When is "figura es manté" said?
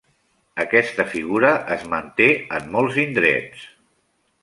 1.11-2.29